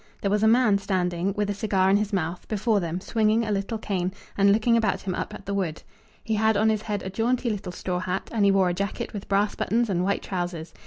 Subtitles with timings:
[0.23, 3.51] There was a man standing, with a cigar in his mouth, before them, swinging a
[3.51, 5.83] little cane, and looking about him up at the wood.
[6.23, 9.13] He had on his head a jaunty little straw hat, and he wore a jacket
[9.13, 10.73] with brass buttons, and white trousers.